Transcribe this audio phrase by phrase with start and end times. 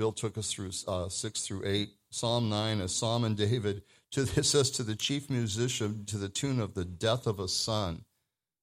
[0.00, 1.90] Bill took us through uh, 6 through 8.
[2.08, 6.30] Psalm 9, a psalm in David, to, this says, to the chief musician, to the
[6.30, 8.06] tune of the death of a son.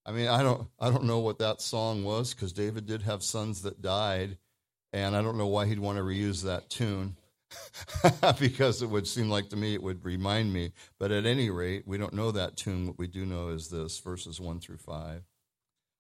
[0.04, 3.22] I mean, I don't, I don't know what that song was because David did have
[3.22, 4.40] sons that died,
[4.92, 7.18] and I don't know why he'd want to reuse that tune.
[8.40, 10.72] because it would seem like to me it would remind me.
[10.98, 12.88] But at any rate, we don't know that tune.
[12.88, 15.22] What we do know is this verses 1 through 5.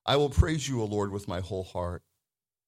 [0.04, 2.02] I will praise you, O Lord, with my whole heart.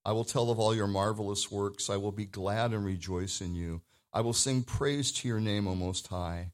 [0.06, 1.90] I will tell of all your marvelous works.
[1.90, 3.82] I will be glad and rejoice in you.
[4.14, 6.52] I will sing praise to your name, O Most High.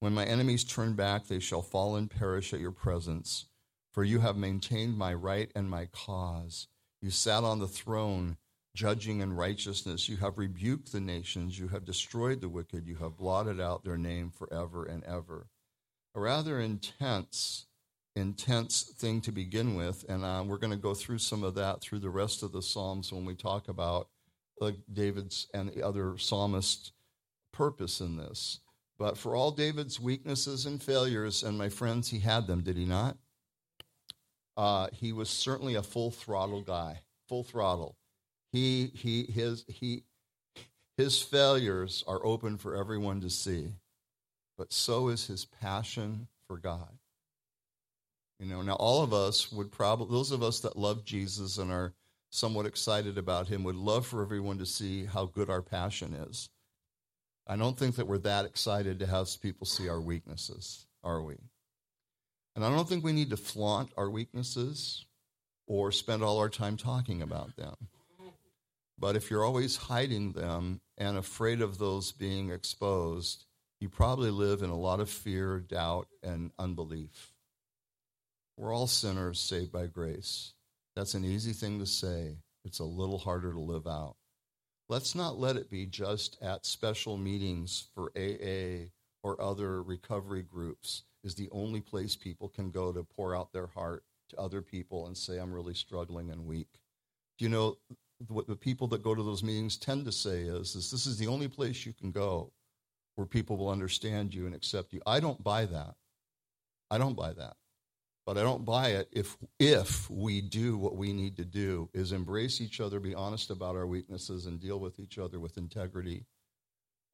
[0.00, 3.46] When my enemies turn back, they shall fall and perish at your presence.
[3.92, 6.68] For you have maintained my right and my cause.
[7.00, 8.36] You sat on the throne
[8.74, 10.08] judging in righteousness.
[10.08, 11.58] You have rebuked the nations.
[11.58, 12.86] You have destroyed the wicked.
[12.86, 15.48] You have blotted out their name forever and ever.
[16.14, 17.66] A rather intense,
[18.20, 20.04] intense thing to begin with.
[20.08, 22.62] And uh, we're going to go through some of that through the rest of the
[22.62, 24.08] Psalms when we talk about
[24.60, 26.92] uh, David's and the other psalmists'
[27.52, 28.60] purpose in this.
[28.98, 32.84] But for all David's weaknesses and failures, and my friends, he had them, did he
[32.84, 33.16] not?
[34.56, 37.96] Uh, he was certainly a full throttle guy, full throttle.
[38.52, 40.04] He, he, his, he,
[40.98, 43.68] his failures are open for everyone to see,
[44.58, 46.98] but so is his passion for God.
[48.40, 51.70] You know, now all of us would probably, those of us that love Jesus and
[51.70, 51.92] are
[52.30, 56.48] somewhat excited about him, would love for everyone to see how good our passion is.
[57.46, 61.36] I don't think that we're that excited to have people see our weaknesses, are we?
[62.56, 65.04] And I don't think we need to flaunt our weaknesses
[65.66, 67.74] or spend all our time talking about them.
[68.98, 73.44] But if you're always hiding them and afraid of those being exposed,
[73.80, 77.32] you probably live in a lot of fear, doubt, and unbelief.
[78.60, 80.52] We're all sinners saved by grace.
[80.94, 82.36] That's an easy thing to say.
[82.66, 84.16] It's a little harder to live out.
[84.86, 88.90] Let's not let it be just at special meetings for AA
[89.22, 93.68] or other recovery groups is the only place people can go to pour out their
[93.68, 96.68] heart to other people and say, I'm really struggling and weak.
[97.38, 97.78] Do you know,
[98.28, 101.16] what the people that go to those meetings tend to say is, is this is
[101.16, 102.52] the only place you can go
[103.14, 105.00] where people will understand you and accept you.
[105.06, 105.94] I don't buy that.
[106.90, 107.56] I don't buy that.
[108.26, 112.12] But I don't buy it if if we do what we need to do is
[112.12, 116.26] embrace each other, be honest about our weaknesses and deal with each other with integrity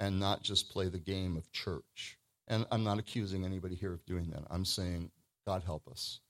[0.01, 2.19] and not just play the game of church.
[2.49, 4.45] And I'm not accusing anybody here of doing that.
[4.51, 5.11] I'm saying
[5.47, 6.21] God help us.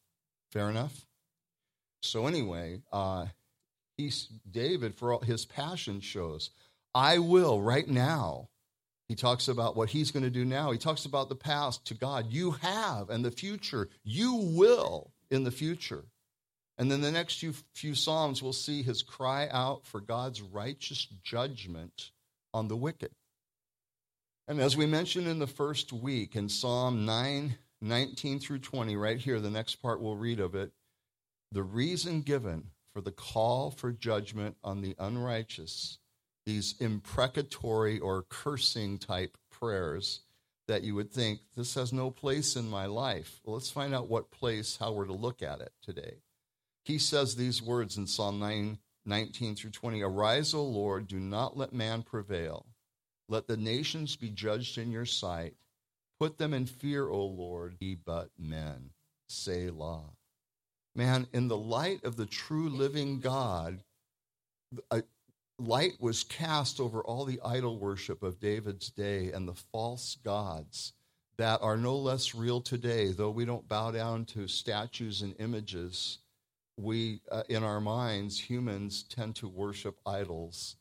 [0.53, 1.07] Fair enough?
[2.03, 3.27] So anyway, uh,
[3.97, 6.51] he's David for all his passion shows.
[6.95, 8.49] I will right now.
[9.09, 10.73] He talks about what he's going to do now.
[10.73, 12.33] He talks about the past to God.
[12.33, 13.89] You have, and the future.
[14.03, 16.05] You will in the future.
[16.79, 21.07] And then the next few, few Psalms, we'll see his cry out for God's righteous
[21.23, 22.11] judgment
[22.53, 23.13] on the wicked.
[24.49, 29.19] And as we mentioned in the first week in Psalm 9, 19 through 20, right
[29.19, 30.73] here, the next part we'll read of it,
[31.53, 35.99] the reason given for the call for judgment on the unrighteous,
[36.47, 40.21] these imprecatory or cursing type prayers
[40.69, 43.41] that you would think this has no place in my life.
[43.45, 46.23] Well, let's find out what place, how we're to look at it today.
[46.85, 51.57] He says these words in Psalm 9, 19 through 20 Arise, O Lord, do not
[51.57, 52.67] let man prevail.
[53.29, 55.55] Let the nations be judged in your sight.
[56.19, 58.91] Put them in fear, O Lord, be but men.
[59.29, 60.13] Selah.
[60.95, 63.83] Man, in the light of the true living God,
[65.59, 70.93] light was cast over all the idol worship of David's day and the false gods
[71.39, 76.19] that are no less real today, though we don't bow down to statues and images.
[76.79, 80.77] We, uh, in our minds, humans tend to worship idols.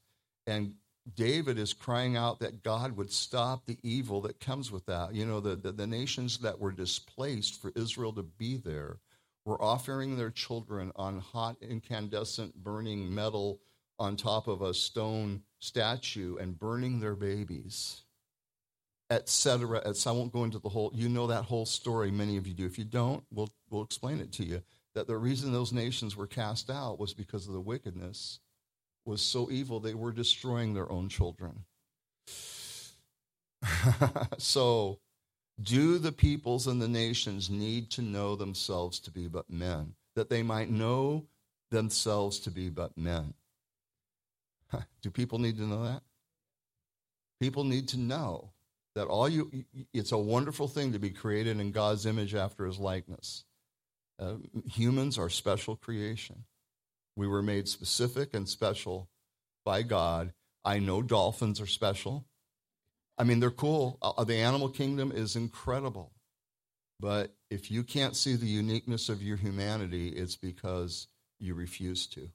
[0.48, 0.76] And
[1.14, 5.14] David is crying out that God would stop the evil that comes with that.
[5.14, 9.00] You know, the, the, the nations that were displaced for Israel to be there
[9.46, 13.60] were offering their children on hot, incandescent, burning metal
[14.00, 18.02] on top of a stone statue and burning their babies,
[19.10, 19.82] etc.
[19.86, 22.66] I won't go into the whole, you know that whole story, many of you do.
[22.66, 24.62] If you don't, we'll, we'll explain it to you.
[24.94, 28.40] That the reason those nations were cast out was because of the wickedness
[29.06, 31.66] was so evil they were destroying their own children.
[34.38, 35.00] so
[35.62, 40.30] do the peoples and the nations need to know themselves to be but men, that
[40.30, 41.26] they might know
[41.72, 43.34] themselves to be but men?
[45.02, 46.02] Do people need to know that?
[47.40, 48.52] People need to know
[48.96, 49.52] that all you,
[49.94, 53.44] it's a wonderful thing to be created in God's image after his likeness.
[54.18, 54.36] Uh,
[54.66, 56.46] humans are special creation.
[57.18, 59.10] We were made specific and special
[59.66, 60.34] by God.
[60.64, 62.26] I know dolphins are special.
[63.18, 63.98] I mean, they're cool.
[64.02, 66.14] Uh, the animal kingdom is incredible.
[67.00, 71.08] But if you can't see the uniqueness of your humanity, it's because
[71.40, 72.30] you refuse to.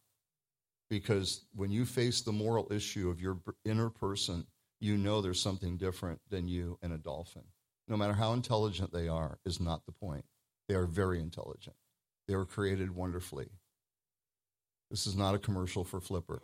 [0.90, 4.44] Because when you face the moral issue of your inner person,
[4.80, 7.44] you know there's something different than you and a dolphin.
[7.86, 10.24] No matter how intelligent they are, is not the point.
[10.68, 11.76] They are very intelligent.
[12.26, 13.48] They were created wonderfully.
[14.90, 16.42] This is not a commercial for Flipper.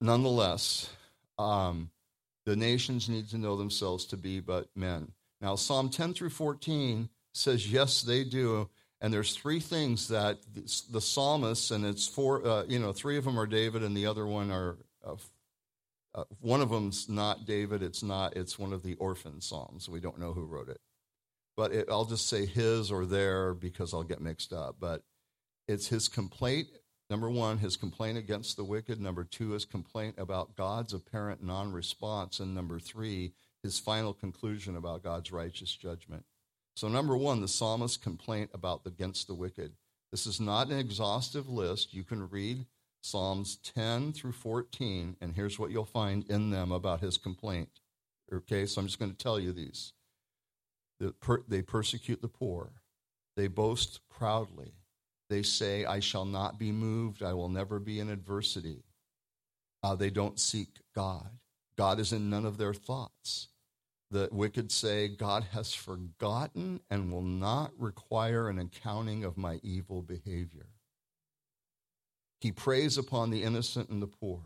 [0.00, 0.90] Nonetheless,
[1.38, 1.90] um,
[2.44, 5.12] the nations need to know themselves to be but men.
[5.40, 8.68] Now, Psalm 10 through 14 says, yes, they do.
[9.02, 13.24] And there's three things that the psalmists, and it's four, uh, you know, three of
[13.24, 15.16] them are David, and the other one are, uh,
[16.14, 17.82] uh, one of them's not David.
[17.82, 19.88] It's not, it's one of the orphan psalms.
[19.88, 20.80] We don't know who wrote it.
[21.56, 24.76] But it, I'll just say his or their because I'll get mixed up.
[24.80, 25.02] But
[25.68, 26.68] it's his complaint
[27.12, 28.98] Number one, his complaint against the wicked.
[28.98, 32.40] Number two, his complaint about God's apparent non response.
[32.40, 36.24] And number three, his final conclusion about God's righteous judgment.
[36.74, 39.72] So, number one, the psalmist's complaint about against the wicked.
[40.10, 41.94] This is not an exhaustive list.
[41.94, 42.66] You can read
[43.02, 47.80] Psalms 10 through 14, and here's what you'll find in them about his complaint.
[48.32, 49.92] Okay, so I'm just going to tell you these.
[51.48, 52.70] They persecute the poor,
[53.36, 54.74] they boast proudly,
[55.32, 57.22] they say, I shall not be moved.
[57.22, 58.84] I will never be in adversity.
[59.82, 61.30] Uh, they don't seek God.
[61.78, 63.48] God is in none of their thoughts.
[64.12, 70.02] The wicked say, God has forgotten and will not require an accounting of my evil
[70.02, 70.66] behavior.
[72.38, 74.42] He preys upon the innocent and the poor.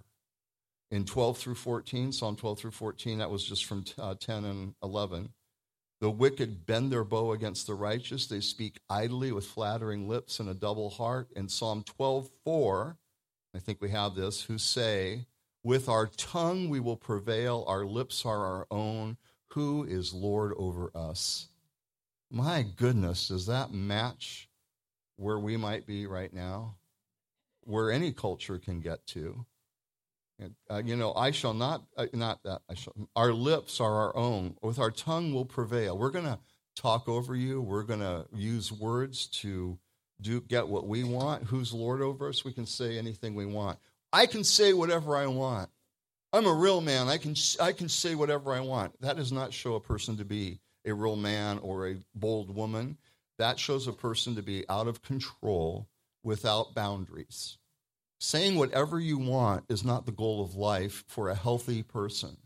[0.93, 4.75] In 12 through 14, Psalm 12 through 14, that was just from uh, 10 and
[4.85, 5.31] 11.
[6.01, 8.29] The wicked bend their bow against the righteous.
[8.29, 11.33] They speak idly with flattering lips and a double heart.
[11.35, 12.97] In Psalm 12, 4,
[13.53, 15.27] I think we have this, who say,
[15.65, 19.17] With our tongue we will prevail, our lips are our own.
[19.57, 21.49] Who is Lord over us?
[22.31, 24.51] My goodness, does that match
[25.17, 26.75] where we might be right now?
[27.63, 29.47] Where any culture can get to?
[30.71, 34.15] Uh, you know, I shall not, uh, not that, I shall, our lips are our
[34.15, 34.59] own.
[34.61, 35.97] With our tongue we'll prevail.
[35.97, 36.39] We're going to
[36.75, 37.63] talk over you.
[37.63, 39.79] We're going to use words to
[40.21, 41.45] do get what we want.
[41.45, 42.45] Who's Lord over us?
[42.45, 43.79] We can say anything we want.
[44.13, 45.71] I can say whatever I want.
[46.33, 47.09] I'm a real man.
[47.09, 49.01] I can, I can say whatever I want.
[49.01, 52.99] That does not show a person to be a real man or a bold woman.
[53.39, 55.89] That shows a person to be out of control
[56.23, 57.59] without boundaries.
[58.19, 62.37] Saying whatever you want is not the goal of life for a healthy person.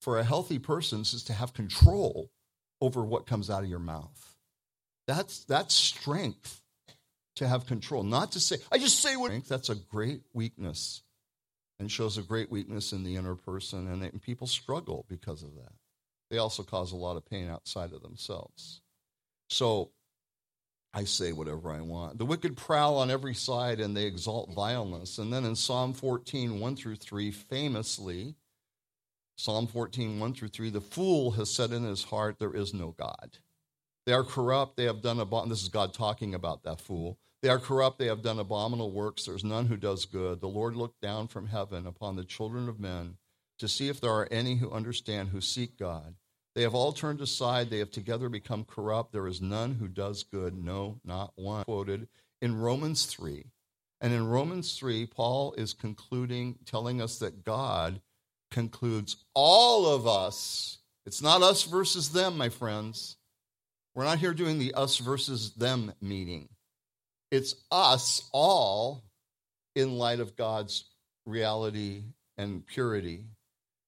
[0.00, 2.30] For a healthy person is to have control
[2.80, 4.36] over what comes out of your mouth.
[5.06, 6.60] That's, that's strength
[7.36, 8.02] to have control.
[8.02, 9.30] Not to say, I just say what.
[9.30, 9.48] I think.
[9.48, 11.02] That's a great weakness
[11.82, 13.88] and shows a great weakness in the inner person.
[13.88, 15.72] And, and people struggle because of that.
[16.30, 18.80] They also cause a lot of pain outside of themselves.
[19.50, 19.90] So
[20.94, 22.18] I say whatever I want.
[22.18, 25.18] The wicked prowl on every side and they exalt vileness.
[25.18, 28.36] And then in Psalm 14, 1 through 3, famously,
[29.36, 32.94] Psalm 14, 1 through 3, the fool has said in his heart, There is no
[32.96, 33.38] God.
[34.06, 34.76] They are corrupt.
[34.76, 35.50] They have done abominable.
[35.50, 37.18] This is God talking about that fool.
[37.42, 37.98] They are corrupt.
[37.98, 39.24] They have done abominable works.
[39.24, 40.40] There's none who does good.
[40.40, 43.16] The Lord looked down from heaven upon the children of men
[43.58, 46.14] to see if there are any who understand, who seek God.
[46.54, 47.70] They have all turned aside.
[47.70, 49.12] They have together become corrupt.
[49.12, 51.64] There is none who does good, no, not one.
[51.64, 52.08] Quoted
[52.40, 53.44] in Romans 3.
[54.00, 58.00] And in Romans 3, Paul is concluding, telling us that God
[58.50, 60.78] concludes all of us.
[61.06, 63.16] It's not us versus them, my friends.
[63.94, 66.48] We're not here doing the us versus them meeting.
[67.32, 69.04] It's us all
[69.74, 70.84] in light of God's
[71.24, 72.02] reality
[72.36, 73.24] and purity.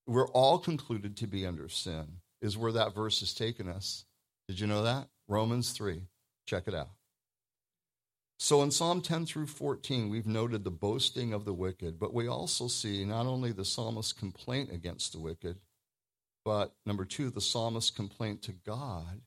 [0.07, 2.07] We're all concluded to be under sin
[2.41, 4.07] is where that verse has taken us.
[4.49, 5.09] Did you know that?
[5.29, 6.01] Romans 3.
[6.47, 6.89] Check it out.
[8.39, 12.27] So in Psalm 10 through 14, we've noted the boasting of the wicked, but we
[12.27, 15.59] also see not only the psalmist's complaint against the wicked,
[16.47, 19.21] but number two, the psalmist's complaint to God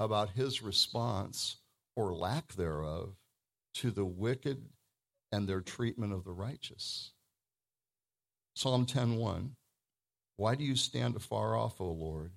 [0.00, 1.58] about his response
[1.94, 3.14] or lack thereof
[3.74, 4.68] to the wicked
[5.30, 7.12] and their treatment of the righteous.
[8.54, 9.56] Psalm 10:1
[10.36, 12.32] Why do you stand afar off, O Lord?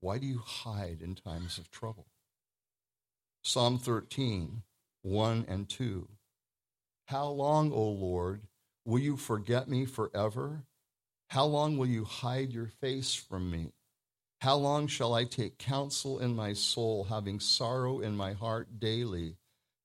[0.00, 2.06] Why do you hide in times of trouble?
[3.42, 4.62] Psalm 13,
[5.02, 6.08] 1 and 2.
[7.06, 8.42] How long, O Lord,
[8.84, 10.66] will you forget me forever?
[11.30, 13.72] How long will you hide your face from me?
[14.40, 19.36] How long shall I take counsel in my soul, having sorrow in my heart daily?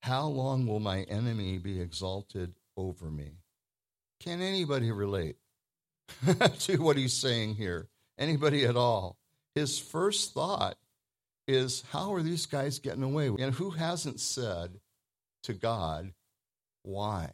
[0.04, 3.38] How long will my enemy be exalted over me.
[4.20, 5.36] Can anybody relate
[6.58, 7.88] to what he's saying here?
[8.18, 9.16] Anybody at all?
[9.54, 10.76] His first thought
[11.48, 13.28] is, How are these guys getting away?
[13.28, 14.78] And who hasn't said
[15.44, 16.12] to God,
[16.82, 17.30] Why?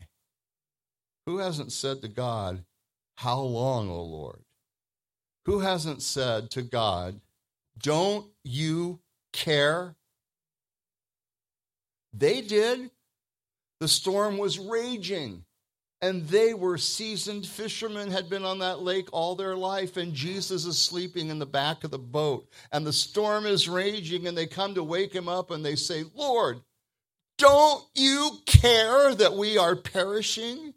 [1.26, 2.64] Who hasn't said to God,
[3.16, 4.44] How long, O Lord?
[5.44, 7.20] Who hasn't said to God,
[7.76, 9.00] Don't you
[9.32, 9.96] care?
[12.12, 12.90] They did.
[13.80, 15.44] The storm was raging,
[16.02, 20.66] and they were seasoned fishermen, had been on that lake all their life, and Jesus
[20.66, 24.46] is sleeping in the back of the boat, and the storm is raging, and they
[24.46, 26.60] come to wake him up, and they say, Lord,
[27.38, 30.74] don't you care that we are perishing?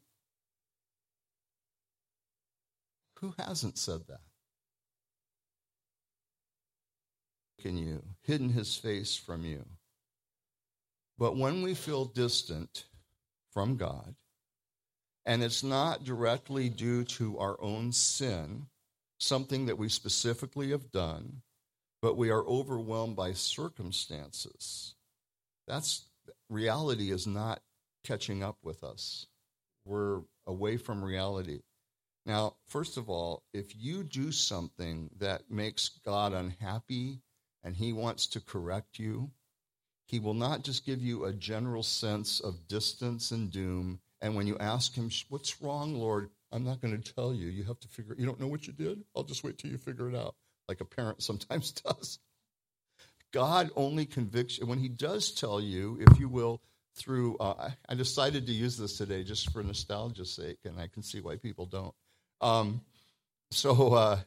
[3.19, 4.21] Who hasn't said that?
[7.61, 9.65] Can you, hidden his face from you.
[11.23, 12.83] But when we feel distant
[13.53, 14.15] from God,
[15.25, 18.65] and it's not directly due to our own sin,
[19.19, 21.41] something that we specifically have done,
[22.01, 24.95] but we are overwhelmed by circumstances.
[25.65, 26.09] That's
[26.49, 27.61] reality is not
[28.03, 29.27] catching up with us.
[29.85, 31.61] We're away from reality.
[32.25, 37.21] Now, first of all, if you do something that makes God unhappy
[37.63, 39.31] and he wants to correct you,
[40.05, 43.99] he will not just give you a general sense of distance and doom.
[44.21, 46.29] And when you ask him, What's wrong, Lord?
[46.51, 47.47] I'm not going to tell you.
[47.47, 49.03] You have to figure You don't know what you did?
[49.15, 50.35] I'll just wait till you figure it out,
[50.67, 52.19] like a parent sometimes does.
[53.31, 54.67] God only convicts you.
[54.67, 56.61] When he does tell you, if you will,
[56.95, 61.01] through, uh, I decided to use this today just for nostalgia's sake, and I can
[61.01, 61.95] see why people don't.
[62.39, 62.81] Um,
[63.49, 64.19] so uh,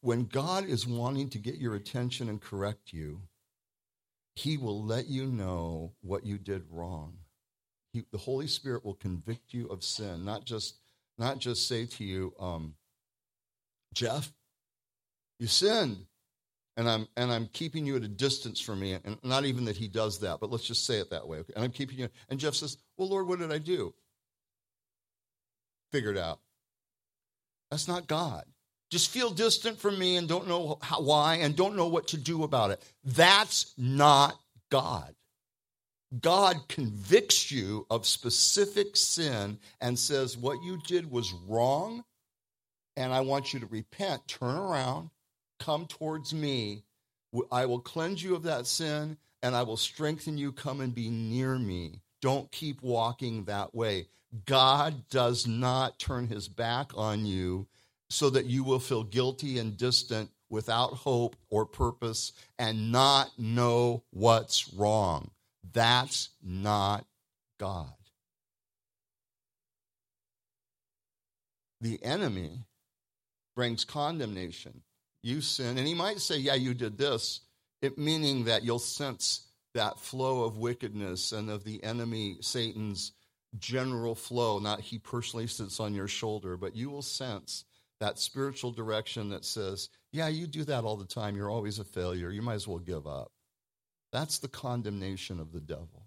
[0.00, 3.22] when God is wanting to get your attention and correct you,
[4.34, 7.18] He will let you know what you did wrong.
[7.92, 10.78] He, the Holy Spirit will convict you of sin, not just
[11.18, 12.74] not just say to you, um,
[13.94, 14.32] Jeff,
[15.38, 16.06] you sinned,
[16.76, 19.76] and I'm and I'm keeping you at a distance from me, and not even that
[19.76, 21.38] He does that, but let's just say it that way.
[21.38, 21.52] Okay?
[21.54, 22.08] And I'm keeping you.
[22.28, 23.94] And Jeff says, Well, Lord, what did I do?
[25.92, 26.40] figured out.
[27.70, 28.44] That's not God.
[28.92, 32.18] Just feel distant from me and don't know how, why and don't know what to
[32.18, 32.82] do about it.
[33.02, 34.38] That's not
[34.70, 35.14] God.
[36.20, 42.04] God convicts you of specific sin and says, What you did was wrong,
[42.94, 45.08] and I want you to repent, turn around,
[45.58, 46.82] come towards me.
[47.50, 50.52] I will cleanse you of that sin, and I will strengthen you.
[50.52, 52.02] Come and be near me.
[52.20, 54.08] Don't keep walking that way.
[54.44, 57.66] God does not turn his back on you
[58.12, 64.02] so that you will feel guilty and distant without hope or purpose and not know
[64.10, 65.30] what's wrong.
[65.72, 67.06] That's not
[67.58, 67.88] God.
[71.80, 72.66] The enemy
[73.56, 74.82] brings condemnation.
[75.22, 77.40] You sin, and he might say, Yeah, you did this,
[77.80, 83.12] it meaning that you'll sense that flow of wickedness and of the enemy, Satan's
[83.58, 87.64] general flow, not he personally sits on your shoulder, but you will sense
[88.02, 91.36] that spiritual direction that says, yeah, you do that all the time.
[91.36, 92.30] You're always a failure.
[92.30, 93.30] You might as well give up.
[94.10, 96.06] That's the condemnation of the devil.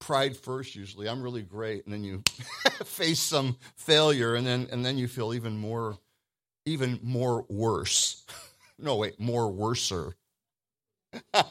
[0.00, 1.08] Pride first, usually.
[1.08, 1.84] I'm really great.
[1.84, 2.24] And then you
[2.84, 5.96] face some failure, and then, and then you feel even more,
[6.66, 8.26] even more worse.
[8.78, 10.16] no, wait, more worser.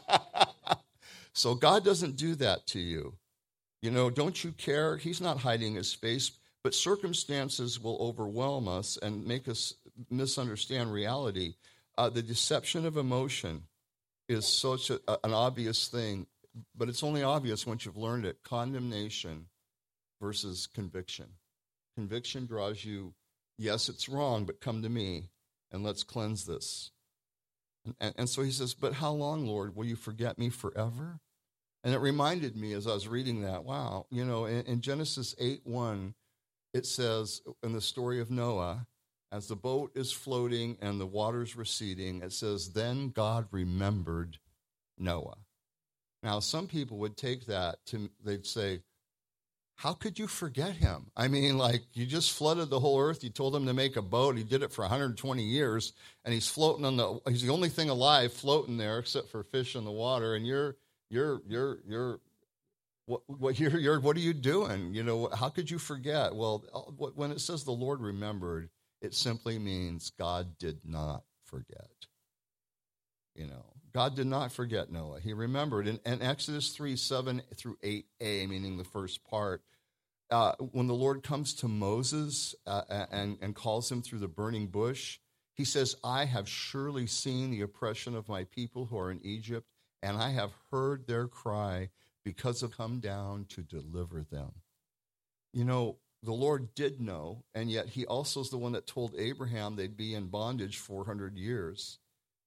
[1.32, 3.16] so God doesn't do that to you.
[3.82, 4.98] You know, don't you care?
[4.98, 6.32] He's not hiding his face,
[6.68, 9.74] but circumstances will overwhelm us and make us
[10.10, 11.54] misunderstand reality.
[11.98, 13.64] Uh, the deception of emotion
[14.28, 16.28] is such a, an obvious thing,
[16.76, 18.44] but it's only obvious once you've learned it.
[18.44, 19.46] Condemnation
[20.20, 21.28] versus conviction.
[21.96, 23.14] Conviction draws you,
[23.58, 25.30] yes, it's wrong, but come to me
[25.72, 26.92] and let's cleanse this.
[28.02, 29.74] And, and, so he says, But how long, Lord?
[29.74, 31.22] Will you forget me forever?
[31.86, 35.34] And it reminded me as I was reading that, wow, you know, in, in Genesis
[35.40, 36.14] 8 1,
[36.78, 38.86] it says in the story of Noah,
[39.32, 44.38] as the boat is floating and the water's receding, it says, Then God remembered
[44.98, 45.38] Noah.
[46.24, 48.82] Now, some people would take that to, they'd say,
[49.76, 51.08] How could you forget him?
[51.18, 53.24] I mean, like, you just flooded the whole earth.
[53.24, 54.38] You told him to make a boat.
[54.38, 55.94] He did it for 120 years,
[56.24, 59.76] and he's floating on the, he's the only thing alive floating there except for fish
[59.76, 60.78] in the water, and you're,
[61.10, 62.20] you're you're you're
[63.08, 66.64] what, what you're, you're what are you doing you know how could you forget well
[66.74, 68.70] uh, when it says the lord remembered
[69.02, 71.90] it simply means god did not forget
[73.34, 75.20] you know God did not forget Noah.
[75.20, 75.88] He remembered.
[75.88, 79.64] In, in Exodus 3 7 through 8a, meaning the first part,
[80.30, 84.68] uh, when the Lord comes to Moses uh, and, and calls him through the burning
[84.68, 85.20] bush,
[85.56, 89.66] he says, I have surely seen the oppression of my people who are in Egypt,
[90.04, 91.90] and I have heard their cry
[92.28, 94.52] because of come down to deliver them.
[95.54, 99.16] You know, the Lord did know, and yet he also is the one that told
[99.18, 102.00] Abraham they'd be in bondage 400 years.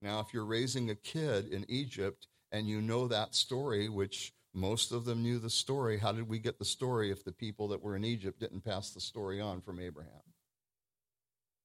[0.02, 4.92] Now, if you're raising a kid in Egypt and you know that story, which most
[4.92, 7.82] of them knew the story, how did we get the story if the people that
[7.82, 10.12] were in Egypt didn't pass the story on from Abraham?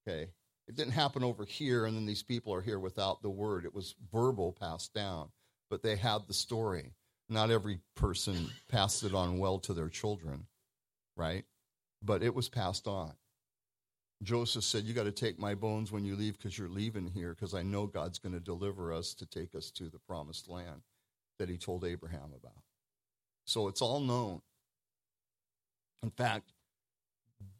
[0.07, 0.29] Okay.
[0.69, 3.65] It didn't happen over here and then these people are here without the word.
[3.65, 5.31] It was verbal passed down,
[5.69, 6.93] but they had the story.
[7.27, 10.45] Not every person passed it on well to their children,
[11.15, 11.45] right?
[12.03, 13.13] But it was passed on.
[14.23, 17.33] Joseph said, You got to take my bones when you leave because you're leaving here
[17.33, 20.81] because I know God's going to deliver us to take us to the promised land
[21.39, 22.63] that he told Abraham about.
[23.45, 24.41] So it's all known.
[26.03, 26.53] In fact,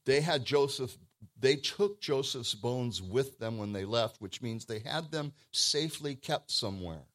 [0.05, 0.95] they had Joseph,
[1.39, 6.15] they took Joseph's bones with them when they left, which means they had them safely
[6.15, 7.05] kept somewhere.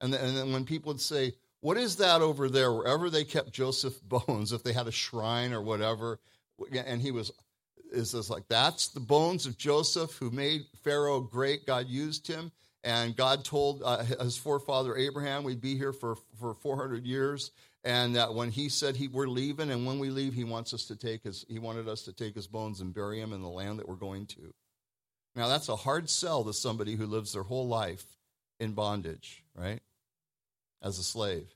[0.00, 2.72] And then, and then when people would say, What is that over there?
[2.72, 6.18] Wherever they kept Joseph's bones, if they had a shrine or whatever,
[6.72, 7.32] and he was
[7.92, 11.66] is this like that's the bones of Joseph who made Pharaoh great.
[11.66, 12.50] God used him,
[12.84, 17.52] and God told uh, his forefather Abraham we'd be here for for 400 years,
[17.84, 20.84] and that when he said he we're leaving, and when we leave, he wants us
[20.86, 23.48] to take his he wanted us to take his bones and bury him in the
[23.48, 24.52] land that we're going to.
[25.34, 28.04] Now that's a hard sell to somebody who lives their whole life
[28.58, 29.80] in bondage, right?
[30.82, 31.54] As a slave,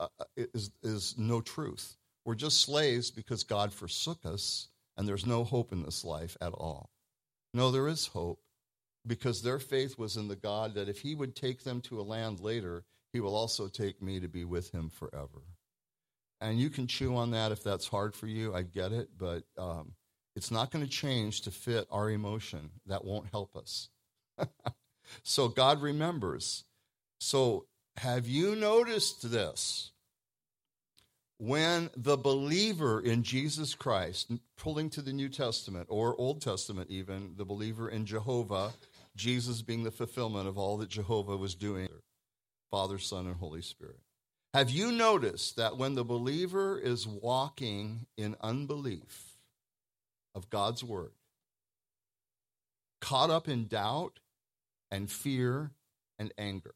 [0.00, 1.96] uh, uh is is no truth.
[2.24, 6.52] We're just slaves because God forsook us and there's no hope in this life at
[6.52, 6.90] all.
[7.54, 8.40] No, there is hope
[9.06, 12.02] because their faith was in the God that if he would take them to a
[12.02, 15.42] land later, he will also take me to be with him forever.
[16.40, 18.54] And you can chew on that if that's hard for you.
[18.54, 19.92] I get it, but um,
[20.36, 22.70] it's not going to change to fit our emotion.
[22.86, 23.88] That won't help us.
[25.22, 26.64] so God remembers.
[27.20, 27.67] So
[27.98, 29.90] have you noticed this?
[31.38, 37.34] when the believer in Jesus Christ, pulling to the New Testament or Old Testament even,
[37.36, 38.72] the believer in Jehovah,
[39.16, 41.88] Jesus being the fulfillment of all that Jehovah was doing,
[42.70, 44.00] Father, Son, and Holy Spirit.
[44.52, 49.36] Have you noticed that when the believer is walking in unbelief
[50.34, 51.12] of God's word,
[53.00, 54.18] caught up in doubt
[54.90, 55.70] and fear
[56.18, 56.74] and anger?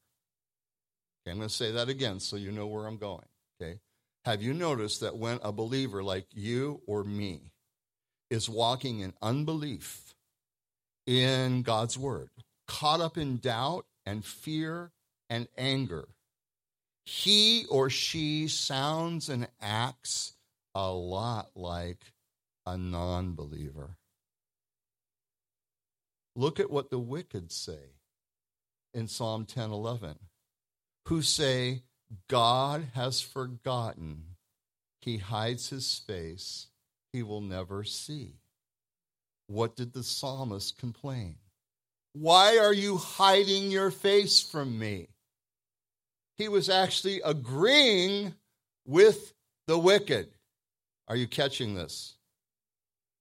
[1.24, 3.26] Okay, I'm going to say that again so you know where I'm going.
[3.60, 3.78] Okay.
[4.24, 7.52] Have you noticed that when a believer like you or me
[8.30, 10.14] is walking in unbelief
[11.06, 12.30] in God's word,
[12.66, 14.92] caught up in doubt and fear
[15.28, 16.08] and anger,
[17.04, 20.34] he or she sounds and acts
[20.74, 22.12] a lot like
[22.64, 23.96] a non believer.
[26.34, 27.96] Look at what the wicked say
[28.94, 30.16] in Psalm 10 11,
[31.06, 31.82] who say,
[32.28, 34.36] God has forgotten.
[35.00, 36.68] He hides his face.
[37.12, 38.36] He will never see.
[39.46, 41.36] What did the psalmist complain?
[42.14, 45.08] Why are you hiding your face from me?
[46.36, 48.34] He was actually agreeing
[48.86, 49.32] with
[49.66, 50.28] the wicked.
[51.08, 52.14] Are you catching this?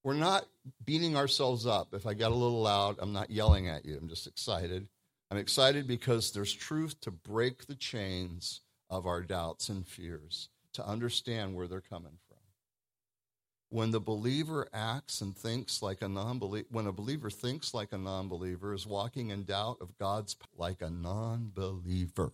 [0.04, 0.46] We're not
[0.84, 1.94] beating ourselves up.
[1.94, 3.98] If I get a little loud, I'm not yelling at you.
[3.98, 4.88] I'm just excited.
[5.32, 10.86] I'm excited because there's truth to break the chains of our doubts and fears, to
[10.86, 12.38] understand where they're coming from.
[13.70, 17.98] When the believer acts and thinks like a non-believer, when a believer thinks like a
[17.98, 22.34] non-believer, is walking in doubt of God's like a non-believer.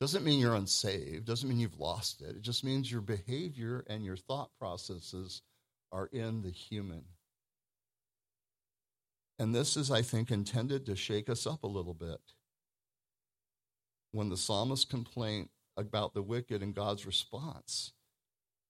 [0.00, 2.36] Doesn't mean you're unsaved, doesn't mean you've lost it.
[2.36, 5.42] It just means your behavior and your thought processes
[5.92, 7.04] are in the human.
[9.42, 12.20] And this is, I think, intended to shake us up a little bit
[14.12, 17.92] when the psalmist's complaint about the wicked and God's response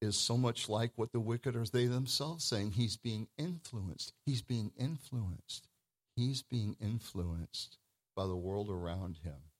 [0.01, 2.71] is so much like what the wicked are they themselves saying.
[2.71, 4.15] He's being influenced.
[4.25, 5.69] He's being influenced.
[6.17, 7.77] He's being influenced
[8.17, 9.51] by the world around him.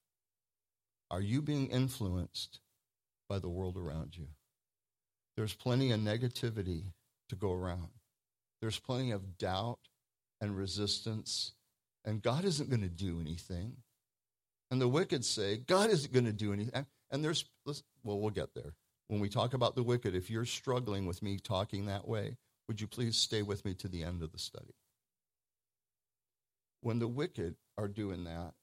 [1.11, 2.61] Are you being influenced
[3.29, 4.29] by the world around you?
[5.37, 6.85] There's plenty of negativity
[7.29, 7.91] to go around.
[8.63, 9.79] There's plenty of doubt
[10.43, 11.53] and resistance,
[12.05, 13.77] and God isn't going to do anything.
[14.71, 16.85] And the wicked say, God isn't going to do anything.
[17.11, 18.75] And there's, well, we'll get there.
[19.07, 22.81] When we talk about the wicked, if you're struggling with me talking that way, would
[22.81, 24.75] you please stay with me to the end of the study?
[26.81, 28.55] When the wicked are doing that,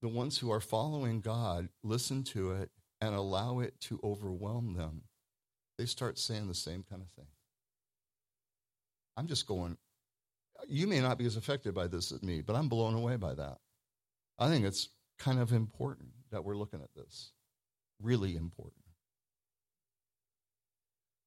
[0.00, 5.02] the ones who are following God listen to it and allow it to overwhelm them,
[5.76, 7.30] they start saying the same kind of thing.
[9.16, 9.76] I'm just going,
[10.68, 13.34] you may not be as affected by this as me, but I'm blown away by
[13.34, 13.58] that.
[14.38, 17.32] I think it's kind of important that we're looking at this.
[18.02, 18.84] Really important.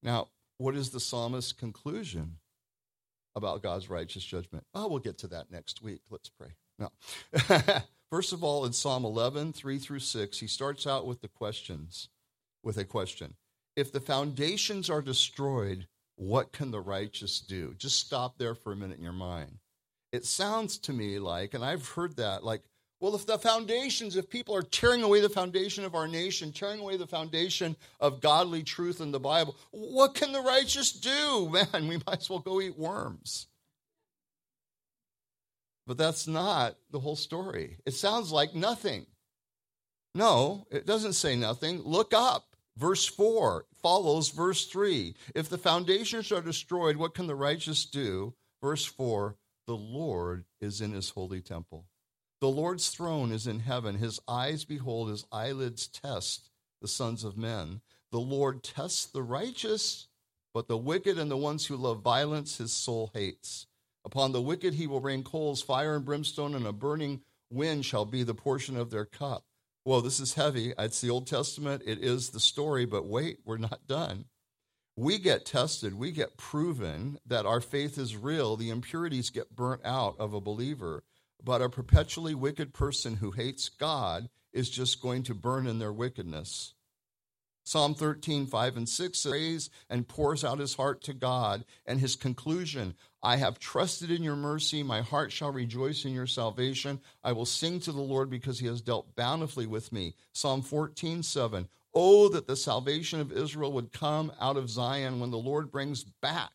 [0.03, 2.37] Now, what is the psalmist's conclusion
[3.35, 4.65] about God's righteous judgment?
[4.73, 6.01] Oh, we'll get to that next week.
[6.09, 6.49] Let's pray.
[6.77, 6.91] No.
[8.11, 12.09] First of all, in Psalm 11, 3 through 6, he starts out with the questions,
[12.63, 13.35] with a question.
[13.75, 15.87] If the foundations are destroyed,
[16.19, 17.73] what can the righteous do?
[17.77, 19.59] Just stop there for a minute in your mind.
[20.11, 22.61] It sounds to me like, and I've heard that, like,
[22.99, 26.81] well, if the foundations, if people are tearing away the foundation of our nation, tearing
[26.81, 31.49] away the foundation of godly truth in the Bible, what can the righteous do?
[31.73, 33.47] Man, we might as well go eat worms.
[35.87, 37.77] But that's not the whole story.
[37.85, 39.05] It sounds like nothing.
[40.13, 41.81] No, it doesn't say nothing.
[41.83, 42.48] Look up.
[42.79, 45.13] Verse 4 follows verse 3.
[45.35, 48.33] If the foundations are destroyed, what can the righteous do?
[48.61, 49.35] Verse 4
[49.67, 51.87] The Lord is in his holy temple.
[52.39, 53.95] The Lord's throne is in heaven.
[53.95, 57.81] His eyes behold, his eyelids test the sons of men.
[58.13, 60.07] The Lord tests the righteous,
[60.53, 63.67] but the wicked and the ones who love violence his soul hates.
[64.05, 68.05] Upon the wicked he will rain coals, fire and brimstone, and a burning wind shall
[68.05, 69.43] be the portion of their cup.
[69.89, 70.71] Well, this is heavy.
[70.77, 71.81] It's the Old Testament.
[71.83, 74.25] It is the story, but wait, we're not done.
[74.95, 78.55] We get tested, we get proven that our faith is real.
[78.55, 81.05] The impurities get burnt out of a believer.
[81.43, 85.91] But a perpetually wicked person who hates God is just going to burn in their
[85.91, 86.75] wickedness.
[87.69, 91.63] Psalm 13, 5 and 6 prays and pours out his heart to God.
[91.85, 94.81] And his conclusion I have trusted in your mercy.
[94.81, 96.99] My heart shall rejoice in your salvation.
[97.23, 100.15] I will sing to the Lord because he has dealt bountifully with me.
[100.33, 101.69] Psalm 14, 7.
[101.93, 106.03] Oh, that the salvation of Israel would come out of Zion when the Lord brings
[106.03, 106.49] back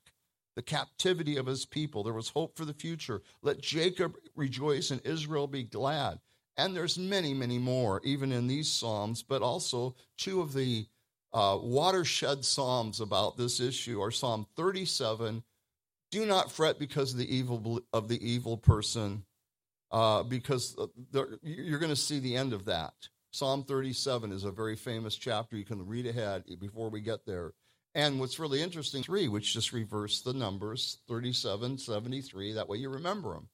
[0.57, 2.03] the captivity of his people.
[2.03, 3.22] There was hope for the future.
[3.40, 6.18] Let Jacob rejoice and Israel be glad.
[6.57, 10.87] And there's many, many more, even in these Psalms, but also two of the
[11.34, 15.42] uh, watershed Psalms about this issue are Psalm 37.
[16.12, 19.24] Do not fret because of the evil of the evil person,
[19.90, 22.94] uh, because uh, you're going to see the end of that.
[23.32, 25.56] Psalm 37 is a very famous chapter.
[25.56, 27.52] You can read ahead before we get there.
[27.96, 32.52] And what's really interesting, three, which just reverse the numbers 37, 73.
[32.52, 33.48] That way you remember them.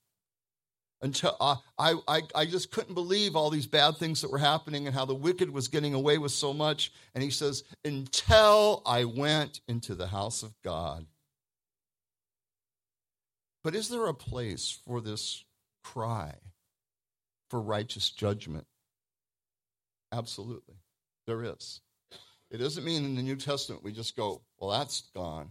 [1.03, 4.95] Until I, I, I just couldn't believe all these bad things that were happening and
[4.95, 6.93] how the wicked was getting away with so much.
[7.15, 11.07] And he says, Until I went into the house of God.
[13.65, 15.45] But is there a place for this
[15.83, 16.35] cry
[17.49, 18.67] for righteous judgment?
[20.13, 20.77] Absolutely,
[21.27, 21.81] there is.
[22.51, 25.51] It doesn't mean in the New Testament we just go, well, that's gone.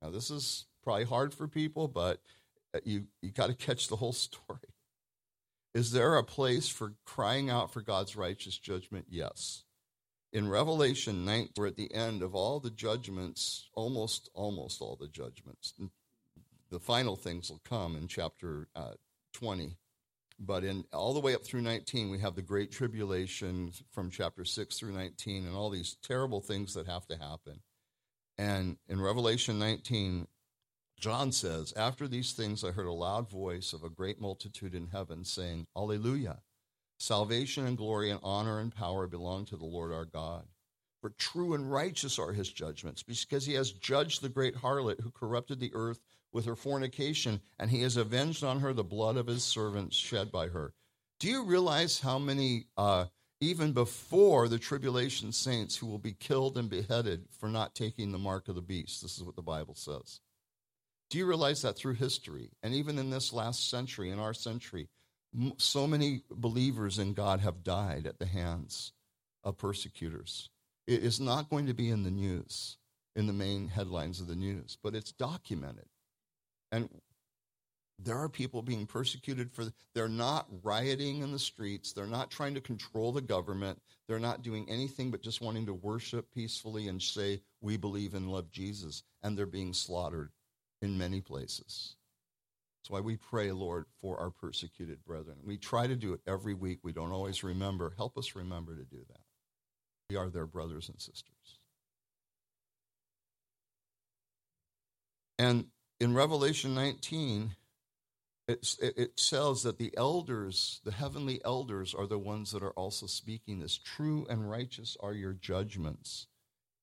[0.00, 2.20] Now, this is probably hard for people, but
[2.84, 4.58] you, you got to catch the whole story.
[5.74, 9.06] Is there a place for crying out for God's righteous judgment?
[9.08, 9.64] Yes.
[10.32, 15.08] In Revelation 9, we're at the end of all the judgments, almost, almost all the
[15.08, 15.74] judgments.
[16.70, 18.92] The final things will come in chapter uh,
[19.34, 19.76] 20.
[20.38, 24.44] But in all the way up through 19, we have the great tribulation from chapter
[24.44, 27.60] 6 through 19 and all these terrible things that have to happen.
[28.38, 30.26] And in Revelation 19,
[31.02, 34.86] John says, After these things, I heard a loud voice of a great multitude in
[34.86, 36.42] heaven saying, Alleluia!
[36.96, 40.44] Salvation and glory and honor and power belong to the Lord our God.
[41.00, 45.10] For true and righteous are his judgments, because he has judged the great harlot who
[45.10, 45.98] corrupted the earth
[46.32, 50.30] with her fornication, and he has avenged on her the blood of his servants shed
[50.30, 50.72] by her.
[51.18, 53.06] Do you realize how many, uh,
[53.40, 58.18] even before the tribulation saints, who will be killed and beheaded for not taking the
[58.18, 59.02] mark of the beast?
[59.02, 60.20] This is what the Bible says.
[61.12, 64.88] Do you realize that through history, and even in this last century, in our century,
[65.58, 68.92] so many believers in God have died at the hands
[69.44, 70.48] of persecutors?
[70.86, 72.78] It is not going to be in the news,
[73.14, 75.84] in the main headlines of the news, but it's documented.
[76.72, 76.88] And
[77.98, 82.54] there are people being persecuted for they're not rioting in the streets they're not trying
[82.54, 87.00] to control the government they're not doing anything but just wanting to worship peacefully and
[87.00, 90.30] say we believe and love jesus and they're being slaughtered
[90.82, 91.96] in many places.
[92.82, 95.36] That's why we pray lord for our persecuted brethren.
[95.44, 96.80] We try to do it every week.
[96.82, 97.94] We don't always remember.
[97.96, 99.20] Help us remember to do that.
[100.10, 101.58] We are their brothers and sisters.
[105.38, 105.66] And
[106.00, 107.52] in Revelation 19,
[108.48, 113.06] it, it says that the elders, the heavenly elders, are the ones that are also
[113.06, 113.78] speaking this.
[113.78, 116.26] True and righteous are your judgments.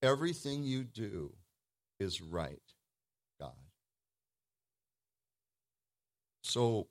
[0.02, 1.34] Everything you do
[1.98, 2.62] is right,
[3.38, 3.52] God.
[6.50, 6.88] So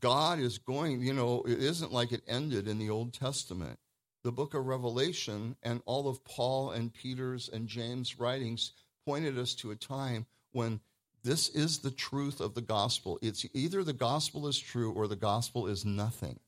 [0.00, 3.78] God is going, you know, it isn't like it ended in the Old Testament.
[4.22, 8.72] The book of Revelation and all of Paul and Peter's and James' writings
[9.06, 10.80] pointed us to a time when
[11.22, 13.18] this is the truth of the gospel.
[13.20, 16.40] It's either the gospel is true or the gospel is nothing.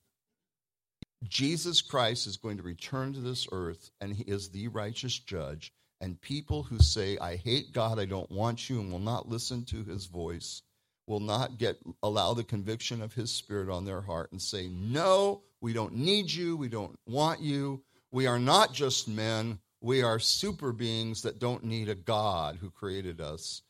[1.25, 5.73] Jesus Christ is going to return to this earth and he is the righteous judge.
[6.01, 9.65] And people who say, I hate God, I don't want you, and will not listen
[9.67, 10.63] to his voice,
[11.07, 15.43] will not get allow the conviction of his spirit on their heart and say, No,
[15.61, 17.83] we don't need you, we don't want you.
[18.13, 22.71] We are not just men, we are super beings that don't need a God who
[22.71, 23.63] created us.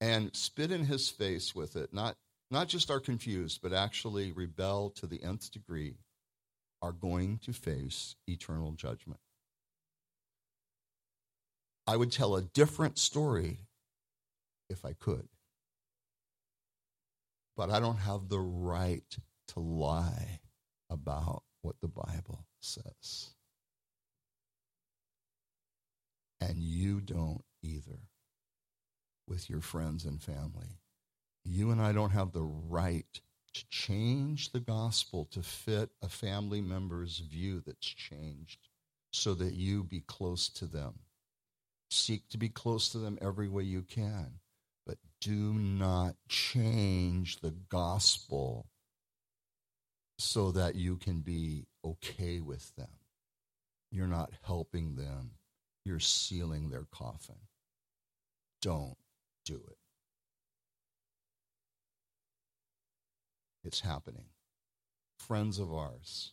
[0.00, 2.16] And spit in his face with it, not,
[2.50, 5.94] not just are confused, but actually rebel to the nth degree,
[6.80, 9.20] are going to face eternal judgment.
[11.86, 13.58] I would tell a different story
[14.68, 15.28] if I could
[17.56, 19.16] but I don't have the right
[19.48, 20.40] to lie
[20.90, 23.30] about what the Bible says.
[26.40, 28.00] And you don't either
[29.28, 30.80] with your friends and family.
[31.44, 33.20] You and I don't have the right
[33.54, 38.68] to change the gospel to fit a family member's view that's changed
[39.12, 40.94] so that you be close to them.
[41.90, 44.40] Seek to be close to them every way you can
[45.22, 48.66] do not change the gospel
[50.18, 52.88] so that you can be okay with them.
[53.92, 55.32] You're not helping them,
[55.84, 57.36] you're sealing their coffin.
[58.60, 58.96] Don't
[59.44, 59.78] do it.
[63.64, 64.26] It's happening.
[65.20, 66.32] Friends of ours.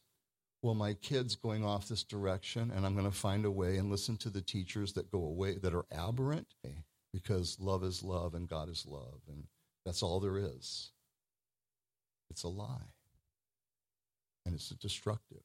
[0.63, 3.91] Well, my kid's going off this direction, and I'm going to find a way and
[3.91, 6.47] listen to the teachers that go away that are aberrant
[7.13, 9.45] because love is love and God is love, and
[9.85, 10.91] that's all there is.
[12.29, 12.93] It's a lie,
[14.45, 15.41] and it's destructive.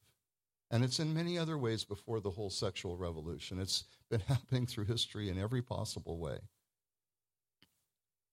[0.71, 3.59] And it's in many other ways before the whole sexual revolution.
[3.59, 6.39] It's been happening through history in every possible way.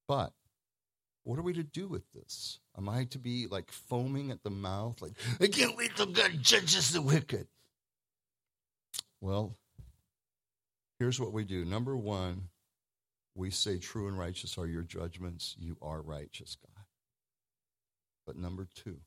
[0.09, 0.33] But
[1.25, 2.59] what are we to do with this?
[2.77, 6.33] Am I to be like foaming at the mouth, like, I can't wait till God
[6.41, 7.47] judges the wicked?
[9.21, 9.57] Well,
[10.99, 11.65] here's what we do.
[11.65, 12.49] Number one,
[13.35, 15.57] we say, True and righteous are your judgments.
[15.59, 16.85] You are righteous, God.
[18.27, 18.99] But number two,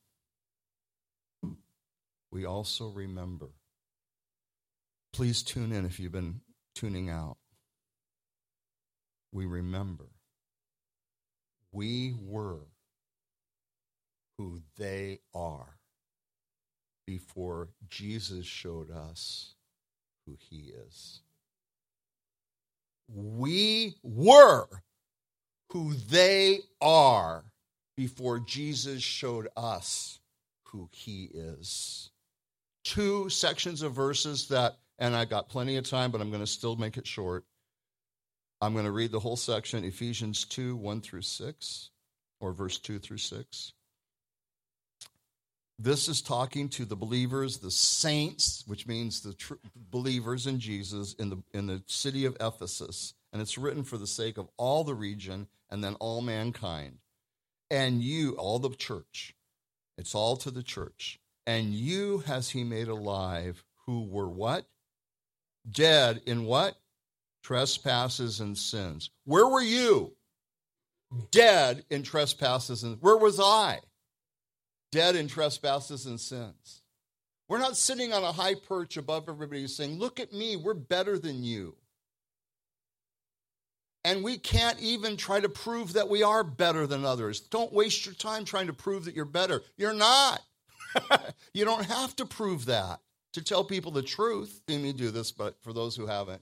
[2.32, 3.50] we also remember.
[5.14, 6.42] Please tune in if you've been
[6.74, 7.38] tuning out.
[9.32, 10.08] We remember
[11.76, 12.68] we were
[14.38, 15.78] who they are
[17.06, 19.56] before Jesus showed us
[20.26, 21.22] who he is
[23.08, 24.68] we were
[25.72, 27.44] who they are
[27.98, 30.20] before Jesus showed us
[30.66, 32.12] who he is.
[32.84, 36.48] Two sections of verses that, and I got plenty of time, but I'm going to
[36.48, 37.46] still make it short.
[38.62, 41.90] I'm going to read the whole section Ephesians 2 1 through 6,
[42.40, 43.74] or verse 2 through 6.
[45.78, 51.14] This is talking to the believers, the saints, which means the tr- believers in Jesus
[51.14, 53.14] in the, in the city of Ephesus.
[53.34, 57.00] And it's written for the sake of all the region and then all mankind.
[57.70, 59.36] And you, all the church,
[59.98, 61.20] it's all to the church.
[61.46, 64.66] And you has he made alive who were what?
[65.70, 66.76] Dead in what?
[67.44, 69.10] Trespasses and sins.
[69.26, 70.14] Where were you?
[71.32, 73.80] Dead in trespasses and where was I?
[74.96, 76.82] Dead in trespasses and sins.
[77.50, 81.20] We're not sitting on a high perch above everybody saying, Look at me, we're better
[81.20, 81.76] than you.
[84.06, 87.42] And we can't even try to prove that we are better than others.
[87.42, 89.64] Don't waste your time trying to prove that you're better.
[89.78, 90.42] You're not.
[91.54, 93.02] you don't have to prove that
[93.34, 94.62] to tell people the truth.
[94.68, 96.42] You me do this, but for those who haven't,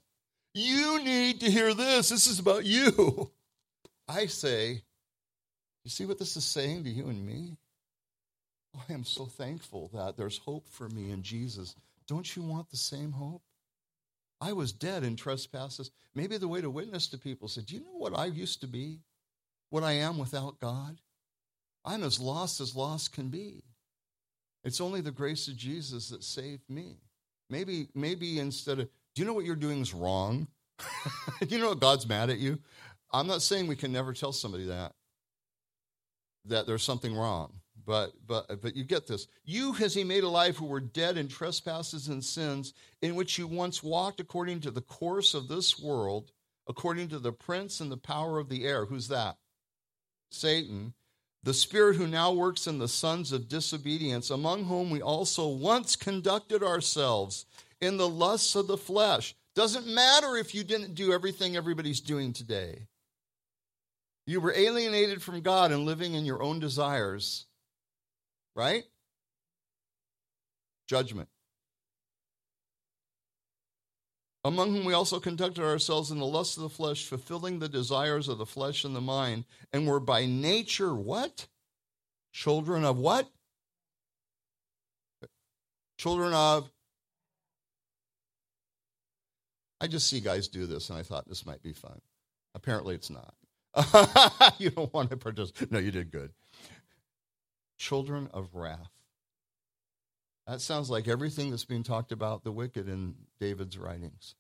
[0.54, 2.10] you need to hear this.
[2.10, 3.32] This is about you.
[4.08, 4.84] I say,
[5.84, 7.58] you see what this is saying to you and me?
[8.76, 11.76] I am so thankful that there's hope for me in Jesus.
[12.08, 13.44] Don't you want the same hope?
[14.42, 15.92] I was dead in trespasses.
[16.16, 18.68] Maybe the way to witness to people said, Do you know what I used to
[18.68, 19.00] be?
[19.70, 21.00] What I am without God?
[21.86, 23.64] I'm as lost as lost can be.
[24.64, 26.98] It's only the grace of Jesus that saved me.
[27.50, 30.48] Maybe, maybe instead of, do you know what you're doing is wrong?
[31.42, 32.60] do you know what God's mad at you?
[33.12, 34.94] I'm not saying we can never tell somebody that.
[36.46, 37.54] that there's something wrong.
[37.86, 39.28] But but uh, but you get this.
[39.44, 43.48] You has he made alive who were dead in trespasses and sins, in which you
[43.48, 46.32] once walked according to the course of this world,
[46.68, 48.86] according to the prince and the power of the air.
[48.86, 49.38] Who's that?
[50.32, 50.94] Satan.
[51.44, 55.98] The spirit who now works in the sons of disobedience, among whom we also once
[55.98, 57.46] conducted ourselves
[57.82, 59.36] in the lusts of the flesh.
[59.54, 62.88] Doesn't matter if you didn't do everything everybody's doing today.
[64.26, 67.46] You were alienated from God and living in your own desires
[68.56, 68.84] right?
[70.88, 71.30] Judgment.
[74.46, 78.28] Among whom we also conducted ourselves in the lust of the flesh, fulfilling the desires
[78.28, 81.48] of the flesh and the mind, and were by nature what?
[82.34, 83.30] Children of what?
[85.98, 86.70] Children of.
[89.80, 92.02] I just see guys do this, and I thought this might be fun.
[92.54, 93.36] Apparently, it's not.
[94.60, 95.72] you don't want to participate.
[95.72, 96.32] No, you did good
[97.84, 98.92] children of wrath.
[100.48, 104.36] That sounds like everything that's being talked about the wicked in David's writings.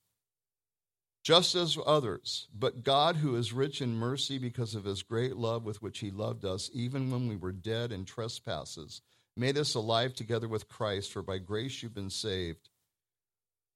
[1.26, 5.66] Just as others, but God, who is rich in mercy because of his great love
[5.66, 9.02] with which he loved us, even when we were dead in trespasses,
[9.36, 12.70] made us alive together with Christ, for by grace you've been saved.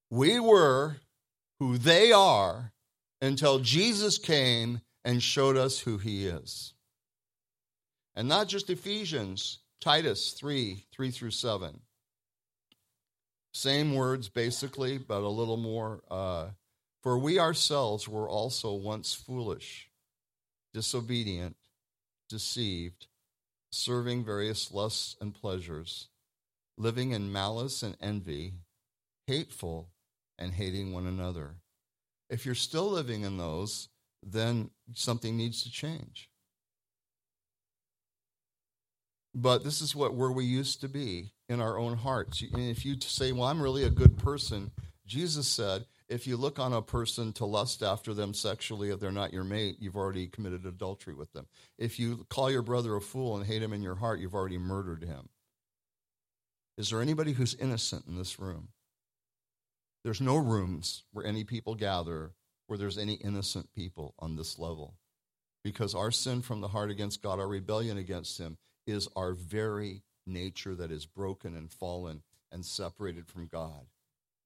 [0.10, 0.98] We were
[1.60, 2.72] who they are
[3.22, 6.74] until Jesus came and showed us who he is.
[8.18, 11.82] And not just Ephesians, Titus 3 3 through 7.
[13.54, 16.02] Same words basically, but a little more.
[16.10, 16.48] Uh,
[17.04, 19.92] For we ourselves were also once foolish,
[20.74, 21.58] disobedient,
[22.28, 23.06] deceived,
[23.70, 26.08] serving various lusts and pleasures,
[26.76, 28.56] living in malice and envy,
[29.28, 29.92] hateful,
[30.40, 31.58] and hating one another.
[32.32, 33.90] If you're still living in those,
[34.24, 36.32] then something needs to change.
[39.40, 42.42] But this is what where we used to be in our own hearts.
[42.42, 44.72] And if you say, "Well, I'm really a good person,"
[45.06, 49.12] Jesus said, if you look on a person to lust after them sexually, if they're
[49.12, 51.48] not your mate, you've already committed adultery with them.
[51.78, 54.58] If you call your brother a fool and hate him in your heart, you've already
[54.58, 55.30] murdered him.
[56.78, 58.70] Is there anybody who's innocent in this room?
[60.04, 62.34] There's no rooms where any people gather
[62.68, 64.96] where there's any innocent people on this level.
[65.64, 70.02] Because our sin from the heart against God, our rebellion against Him, is our very
[70.26, 73.86] nature that is broken and fallen and separated from God.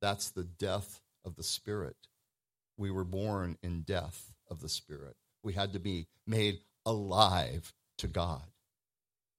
[0.01, 1.95] That's the death of the Spirit.
[2.77, 5.15] We were born in death of the Spirit.
[5.43, 8.41] We had to be made alive to God.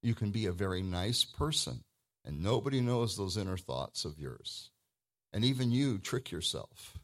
[0.02, 1.82] You can be a very nice person,
[2.24, 4.70] and nobody knows those inner thoughts of yours.
[5.32, 6.98] And even you trick yourself.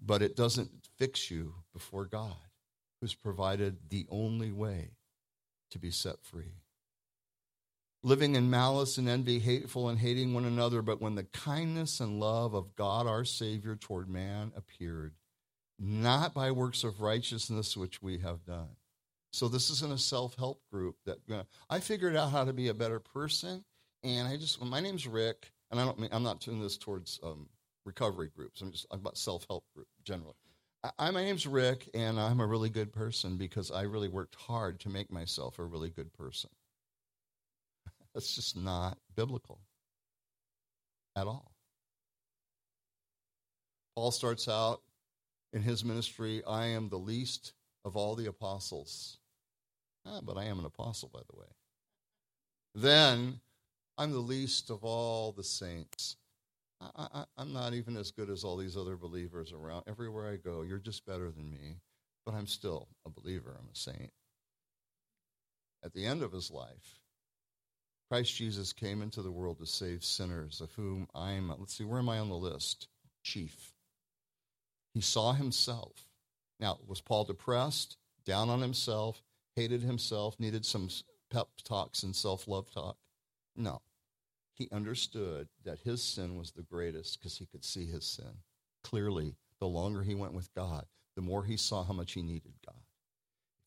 [0.00, 2.36] But it doesn't fix you before God,
[3.00, 4.90] who's provided the only way
[5.70, 6.52] to be set free
[8.02, 10.82] living in malice and envy, hateful and hating one another.
[10.82, 15.14] But when the kindness and love of God our Savior toward man appeared,
[15.78, 18.76] not by works of righteousness which we have done.
[19.32, 22.68] So this isn't a self-help group that you know, I figured out how to be
[22.68, 23.64] a better person,
[24.02, 27.20] and I just my name's Rick, and I don't mean I'm not doing this towards
[27.22, 27.48] um,
[27.84, 28.62] recovery groups.
[28.62, 30.34] I'm just I'm about self-help group generally.
[30.98, 34.80] I, my name's Rick, and I'm a really good person because I really worked hard
[34.80, 36.50] to make myself a really good person.
[38.16, 39.60] That's just not biblical
[41.14, 41.52] at all.
[43.94, 44.80] Paul starts out
[45.52, 47.52] in his ministry I am the least
[47.84, 49.18] of all the apostles.
[50.06, 51.46] Ah, but I am an apostle, by the way.
[52.74, 53.38] Then
[53.98, 56.16] I'm the least of all the saints.
[56.80, 59.84] I, am not even as good as all these other believers around.
[59.86, 61.80] Everywhere I go, you're just better than me,
[62.24, 63.54] but I'm still a believer.
[63.58, 64.12] I'm a saint.
[65.84, 67.02] At the end of his life,
[68.08, 71.98] Christ Jesus came into the world to save sinners, of whom I'm, let's see, where
[71.98, 72.88] am I on the list?
[73.24, 73.72] Chief.
[74.94, 76.06] He saw himself.
[76.60, 79.22] Now, was Paul depressed, down on himself,
[79.56, 80.88] hated himself, needed some
[81.30, 82.96] pep talks and self love talk?
[83.56, 83.82] No.
[84.54, 88.38] He understood that his sin was the greatest because he could see his sin.
[88.84, 92.54] Clearly, the longer he went with God, the more he saw how much he needed
[92.64, 92.80] God.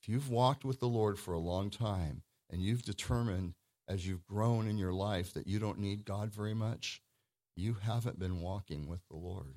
[0.01, 3.53] If you've walked with the Lord for a long time and you've determined
[3.89, 7.01] as you've grown in your life that you don't need God very much,
[7.55, 9.55] you haven't been walking with the Lord.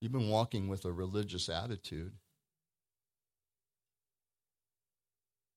[0.00, 2.12] You've been walking with a religious attitude,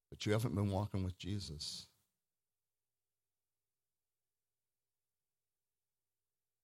[0.10, 1.88] but you haven't been walking with Jesus.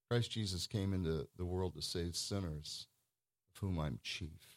[0.09, 2.88] Christ Jesus came into the world to save sinners,
[3.51, 4.57] of whom I'm chief.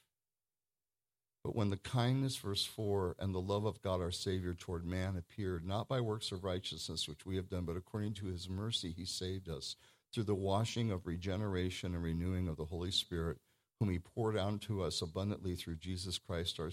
[1.42, 5.16] But when the kindness, verse 4, and the love of God our Savior toward man
[5.16, 8.92] appeared, not by works of righteousness which we have done, but according to his mercy,
[8.94, 9.76] he saved us
[10.12, 13.38] through the washing of regeneration and renewing of the Holy Spirit,
[13.78, 16.70] whom he poured out to us abundantly through Jesus Christ, our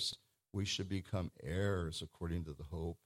[0.53, 2.97] we should become heirs according to the hope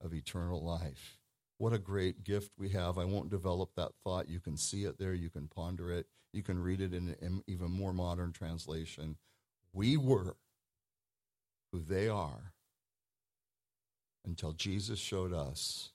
[0.00, 1.18] of eternal life.
[1.58, 2.96] What a great gift we have.
[2.98, 4.28] I won't develop that thought.
[4.28, 7.42] You can see it there, you can ponder it, you can read it in an
[7.46, 9.16] even more modern translation.
[9.72, 10.36] We were
[11.72, 12.52] who they are
[14.24, 15.90] until Jesus showed us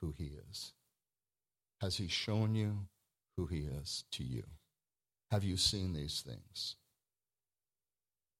[0.00, 0.72] who he is.
[1.80, 2.86] Has he shown you
[3.36, 4.44] who he is to you?
[5.30, 6.76] Have you seen these things?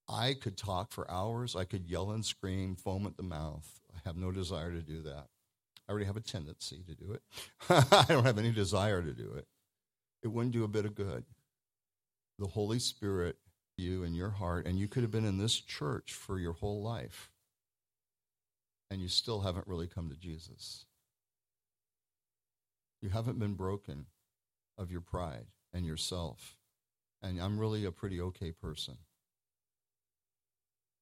[0.09, 1.57] I could talk for hours.
[1.57, 3.81] I could yell and scream, foam at the mouth.
[3.95, 5.27] I have no desire to do that.
[5.89, 7.23] I already have a tendency to do it.
[7.69, 9.47] I don't have any desire to do it.
[10.23, 11.25] It wouldn't do a bit of good.
[12.39, 13.37] The Holy Spirit
[13.77, 16.83] you in your heart, and you could have been in this church for your whole
[16.83, 17.31] life,
[18.91, 20.85] and you still haven't really come to Jesus.
[23.01, 24.07] You haven't been broken
[24.79, 26.57] of your pride and yourself.
[27.23, 28.99] And I'm really a pretty okay person.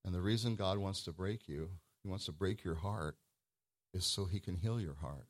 [0.05, 1.71] And the reason God wants to break you,
[2.03, 3.17] He wants to break your heart,
[3.93, 5.27] is so He can heal your heart.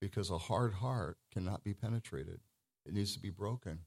[0.00, 2.40] Because a hard heart cannot be penetrated,
[2.86, 3.80] it needs to be broken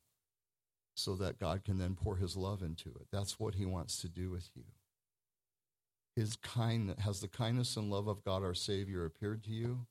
[0.96, 3.08] so that God can then pour his love into it.
[3.12, 4.64] That's what he wants to do with you.
[6.16, 9.88] His kind has the kindness and love of God our Savior appeared to you?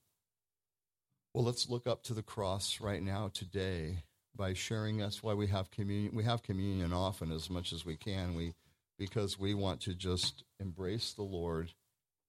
[1.34, 4.05] Well, let's look up to the cross right now today
[4.36, 6.14] by sharing that's why we have communion.
[6.14, 8.34] We have communion often as much as we can.
[8.34, 8.55] We
[8.98, 11.72] because we want to just embrace the Lord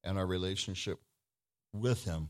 [0.03, 0.99] and our relationship
[1.73, 2.29] with him.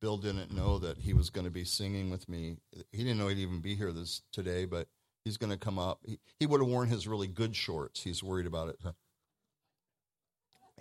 [0.00, 2.56] Bill didn't know that he was going to be singing with me.
[2.90, 4.88] He didn't know he'd even be here this today, but
[5.24, 6.00] He's going to come up.
[6.04, 8.02] He, he would have worn his really good shorts.
[8.02, 8.76] He's worried about it.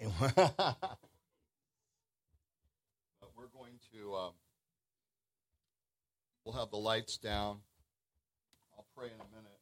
[0.01, 0.09] we're
[3.53, 4.31] going to, um,
[6.43, 7.59] we'll have the lights down.
[8.75, 9.59] I'll pray in a minute.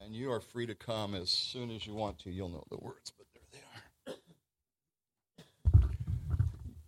[0.00, 2.30] And you are free to come as soon as you want to.
[2.30, 3.42] You'll know the words, but there
[4.06, 4.16] they are.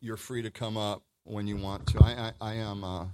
[0.01, 2.03] You're free to come up when you want to.
[2.03, 2.85] I, I, I am.
[2.85, 3.07] Uh,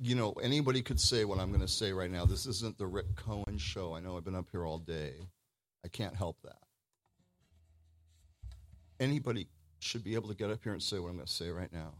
[0.00, 2.24] you know, anybody could say what I'm going to say right now.
[2.24, 3.94] This isn't the Rick Cohen show.
[3.94, 5.12] I know I've been up here all day.
[5.84, 6.58] I can't help that.
[8.98, 9.48] Anybody
[9.78, 11.72] should be able to get up here and say what I'm going to say right
[11.72, 11.92] now.